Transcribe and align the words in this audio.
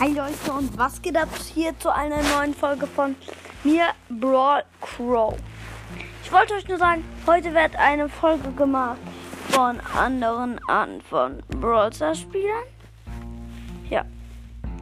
Hi 0.00 0.08
Leute 0.08 0.52
und 0.52 0.76
was 0.76 1.00
geht 1.00 1.16
ab 1.16 1.28
hier 1.54 1.78
zu 1.78 1.88
einer 1.88 2.20
neuen 2.36 2.52
Folge 2.52 2.84
von 2.84 3.14
mir, 3.62 3.84
Brawl 4.08 4.64
Crow. 4.80 5.36
Ich 6.24 6.32
wollte 6.32 6.54
euch 6.54 6.66
nur 6.66 6.78
sagen, 6.78 7.04
heute 7.28 7.54
wird 7.54 7.76
eine 7.76 8.08
Folge 8.08 8.50
gemacht 8.50 8.98
von 9.50 9.78
anderen 9.96 10.58
Arten 10.66 11.00
von 11.00 11.40
Brawl 11.60 11.92
Stars 11.92 12.18
Spielern. 12.18 12.64
Ja, 13.88 14.04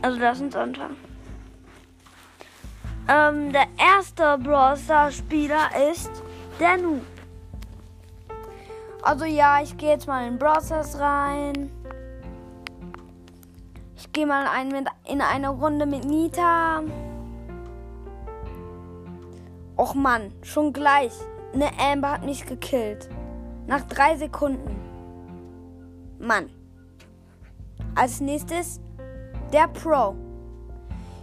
also 0.00 0.18
lass 0.18 0.40
uns 0.40 0.56
anfangen. 0.56 0.96
Ähm, 3.06 3.52
der 3.52 3.66
erste 3.76 4.38
Brawl 4.38 4.78
Stars 4.78 5.18
Spieler 5.18 5.68
ist 5.92 6.10
der 6.58 6.78
Nu. 6.78 7.02
Also 9.02 9.26
ja, 9.26 9.60
ich 9.62 9.76
gehe 9.76 9.90
jetzt 9.90 10.06
mal 10.06 10.26
in 10.26 10.38
Brawl 10.38 10.62
Stars 10.64 10.98
rein. 10.98 11.70
Ich 14.04 14.12
gehe 14.12 14.26
mal 14.26 14.46
ein 14.46 14.68
mit, 14.68 14.86
in 15.08 15.22
eine 15.22 15.48
Runde 15.48 15.86
mit 15.86 16.04
Nita. 16.04 16.82
Och 19.78 19.94
Mann, 19.94 20.30
schon 20.42 20.74
gleich. 20.74 21.12
Eine 21.54 21.70
Amber 21.80 22.12
hat 22.12 22.24
mich 22.24 22.44
gekillt. 22.44 23.08
Nach 23.66 23.80
drei 23.80 24.14
Sekunden. 24.16 24.76
Mann. 26.18 26.50
Als 27.94 28.20
nächstes 28.20 28.78
der 29.52 29.68
Pro. 29.68 30.14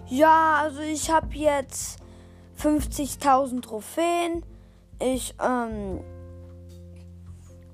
Ja, 0.08 0.64
also 0.64 0.82
ich 0.82 1.12
habe 1.12 1.28
jetzt 1.36 2.00
50.000 2.60 3.62
Trophäen. 3.62 4.44
Ich 5.00 5.36
ähm, 5.40 6.00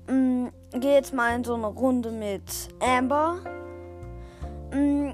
mm, 0.06 0.48
gehe 0.78 0.94
jetzt 0.94 1.14
mal 1.14 1.34
in 1.34 1.44
so 1.44 1.54
eine 1.54 1.66
Runde 1.66 2.10
mit 2.10 2.44
Amber. 2.80 3.38
Mm, 4.72 5.12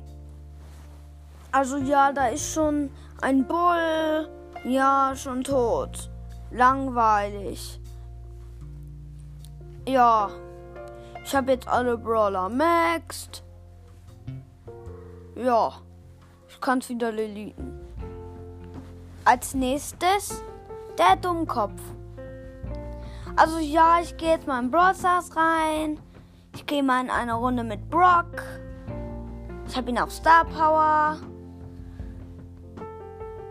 also 1.53 1.77
ja, 1.77 2.12
da 2.12 2.28
ist 2.28 2.53
schon 2.53 2.91
ein 3.20 3.47
Bull. 3.47 4.28
Ja, 4.65 5.12
schon 5.15 5.45
tot. 5.45 6.11
Langweilig. 6.51 7.81
Ja. 9.87 10.31
Ich 11.25 11.34
habe 11.34 11.53
jetzt 11.53 11.69
alle 11.69 11.97
Brawler 11.97 12.48
maxed. 12.48 13.43
Ja. 15.37 15.73
Ich 16.48 16.61
kann 16.61 16.78
es 16.78 16.89
wieder 16.89 17.12
deleten. 17.12 17.81
Als 19.25 19.55
nächstes 19.55 20.43
der 20.98 21.17
Dummkopf. 21.17 21.81
Also 23.37 23.59
ja, 23.59 23.98
ich 24.00 24.17
gehe 24.17 24.31
jetzt 24.31 24.47
mal 24.47 24.62
in 24.62 24.71
Brawl 24.71 24.95
Stars 24.95 25.31
rein. 25.37 25.98
Ich 26.55 26.67
gehe 26.67 26.83
mal 26.83 27.03
in 27.03 27.11
eine 27.11 27.34
Runde 27.34 27.65
mit 27.65 27.91
Brock. 27.91 28.43
Ich 29.75 29.78
habe 29.78 29.91
ihn 29.91 29.98
auf 29.98 30.12
Star 30.12 30.44
Power. 30.44 31.19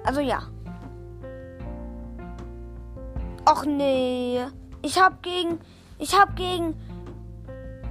Also 0.06 0.22
ja. 0.22 0.44
Och 3.46 3.66
nee. 3.66 4.40
Ich 4.82 5.02
habe 5.02 5.18
gegen 5.22 5.60
ich 6.00 6.18
habe 6.18 6.32
gegen 6.36 6.80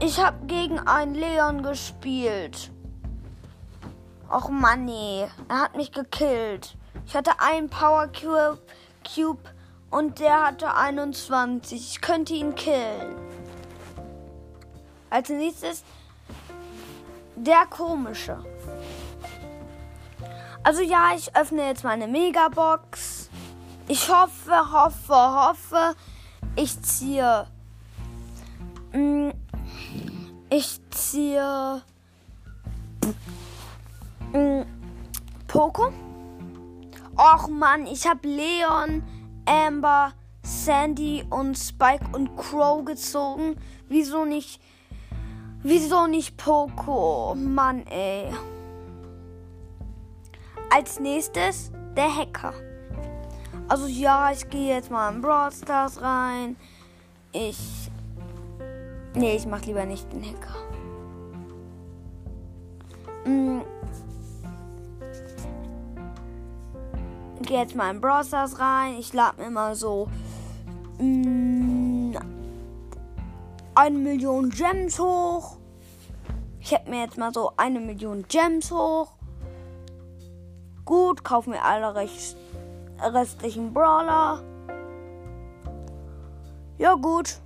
ich 0.01 0.19
habe 0.19 0.47
gegen 0.47 0.79
einen 0.79 1.15
Leon 1.15 1.63
gespielt. 1.63 2.71
Och 4.31 4.49
Mann, 4.49 4.87
nee. 4.87 5.27
Er 5.51 5.61
hat 5.65 5.77
mich 5.77 5.93
gekillt. 5.93 6.75
Ich 7.07 7.15
hatte 7.15 7.33
einen 7.39 7.69
Power 7.69 8.07
Cube, 8.07 8.63
Cube 9.15 9.43
und 9.91 10.21
der 10.21 10.47
hatte 10.47 10.75
21. 10.75 11.79
Ich 11.79 12.01
könnte 12.01 12.33
ihn 12.33 12.55
killen. 12.55 13.15
Als 15.11 15.29
nächstes 15.29 15.85
der 17.43 17.67
komische. 17.67 18.39
Also 20.63 20.83
ja, 20.83 21.13
ich 21.17 21.35
öffne 21.35 21.67
jetzt 21.67 21.83
meine 21.85 22.07
Megabox. 22.07 23.29
Ich 23.89 24.09
hoffe, 24.09 24.73
hoffe, 24.73 25.15
hoffe, 25.15 25.97
ich 26.55 26.81
ziehe. 26.83 27.47
mm, 28.93 29.31
Ich 30.51 30.81
ziehe. 30.91 31.83
mm, 34.33 34.63
Poco. 35.49 35.93
Och 37.17 37.49
Mann, 37.49 37.87
ich 37.87 38.07
habe 38.07 38.27
Leon, 38.27 39.03
Amber, 39.47 40.13
Sandy 40.43 41.25
und 41.29 41.57
Spike 41.59 42.07
und 42.13 42.37
Crow 42.37 42.85
gezogen. 42.85 43.57
Wieso 43.89 44.25
nicht? 44.25 44.61
Wieso 45.63 46.07
nicht 46.09 46.37
Poco? 46.37 47.37
Mann, 47.37 47.87
ey. 47.87 48.33
Als 50.71 50.99
nächstes 50.99 51.71
der 51.97 52.15
Hacker. 52.15 52.53
Also 53.69 53.87
ja, 53.87 54.33
ich 54.33 54.49
gehe 54.51 54.75
jetzt 54.75 54.91
mal 54.91 55.13
in 55.15 55.23
Brawl 55.23 55.53
Stars 55.53 56.03
rein. 56.03 56.57
Ich. 57.33 57.91
Nee, 59.15 59.37
ich 59.37 59.47
mach 59.47 59.63
lieber 59.65 59.85
nicht 59.85 60.13
den 60.13 60.25
Hacker. 60.25 60.57
Mm. 63.25 63.61
Gehe 67.43 67.61
jetzt 67.61 67.77
mal 67.77 67.91
in 67.95 68.01
Brawl 68.01 68.25
Stars 68.25 68.59
rein. 68.59 68.95
Ich 68.99 69.13
lade 69.13 69.41
mir 69.41 69.51
mal 69.51 69.75
so. 69.75 70.09
Mm, 70.99 71.32
eine 73.75 73.99
Million 73.99 74.51
Gems 74.51 74.99
hoch. 74.99 75.59
Ich 76.61 76.73
hätte 76.73 76.91
mir 76.91 77.01
jetzt 77.03 77.19
mal 77.19 77.33
so 77.33 77.53
eine 77.57 77.81
Million 77.81 78.25
Gems 78.29 78.71
hoch. 78.71 79.13
Gut, 80.85 81.25
kaufen 81.25 81.53
wir 81.53 81.65
alle 81.65 81.95
recht, 81.95 82.37
restlichen 83.01 83.73
Brawler. 83.73 84.43
Ja, 86.79 86.95
gut. 86.95 87.39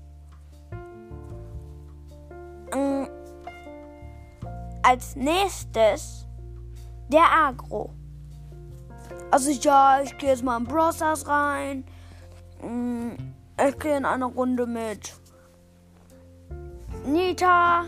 Ähm, 2.72 3.08
als 4.82 5.16
nächstes 5.16 6.26
der 7.08 7.25
Agro. 7.31 7.91
Also 9.31 9.50
ja, 9.50 10.00
ich 10.03 10.16
gehe 10.19 10.31
jetzt 10.31 10.43
mal 10.43 10.56
in 10.58 10.64
Brawl 10.64 10.93
Stars 10.93 11.26
rein. 11.26 11.84
Mm, 12.62 13.10
Ich 13.66 13.78
gehe 13.78 13.97
in 13.97 14.04
eine 14.04 14.26
Runde 14.26 14.66
mit 14.66 15.14
Nita. 17.06 17.87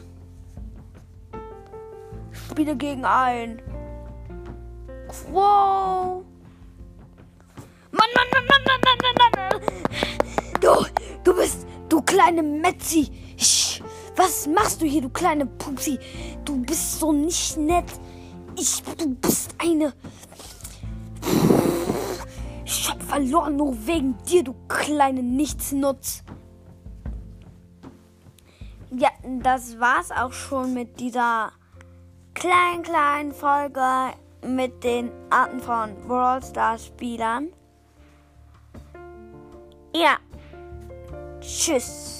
Spiele 2.30 2.76
gegen 2.76 3.04
ein 3.04 3.60
Wow. 5.32 6.24
Mann, 7.90 8.08
Mann, 8.14 8.26
Mann, 8.32 8.44
Mann, 8.48 8.62
Mann, 8.66 8.98
Mann, 9.02 9.14
Mann, 9.18 9.50
Mann. 9.50 10.60
Du, 10.60 10.86
du 11.24 11.34
bist, 11.36 11.66
du 11.88 12.00
kleine 12.02 12.42
Metzi. 12.42 13.10
Was 14.16 14.46
machst 14.46 14.82
du 14.82 14.86
hier, 14.86 15.02
du 15.02 15.10
kleine 15.10 15.46
Pupsi? 15.46 15.98
Du 16.44 16.60
bist 16.62 16.98
so 16.98 17.12
nicht 17.12 17.56
nett. 17.56 17.86
Ich, 18.56 18.82
du 18.82 19.14
bist 19.14 19.54
eine. 19.58 19.94
Ich 22.64 22.90
hab 22.90 23.02
verloren 23.02 23.56
nur 23.56 23.86
wegen 23.86 24.16
dir, 24.24 24.42
du 24.44 24.54
kleine 24.68 25.22
Nichtsnutz. 25.22 26.24
Ja, 28.90 29.10
das 29.42 29.78
war's 29.78 30.10
auch 30.10 30.32
schon 30.32 30.72
mit 30.72 30.98
dieser 30.98 31.52
kleinen, 32.34 32.82
kleinen 32.82 33.32
Folge 33.32 33.82
mit 34.46 34.82
den 34.82 35.10
Arten 35.30 35.60
von 35.60 35.94
Brawl 36.06 36.42
Stars 36.42 36.86
Spielern. 36.86 37.48
Ja. 39.94 40.16
Tschüss. 41.40 42.17